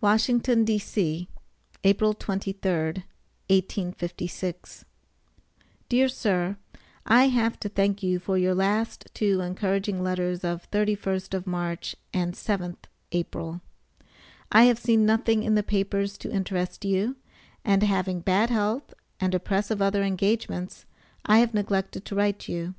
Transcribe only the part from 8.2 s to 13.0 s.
your last two encouraging letters of 31st of March and 7th